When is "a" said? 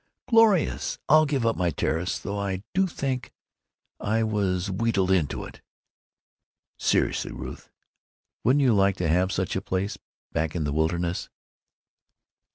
9.55-9.61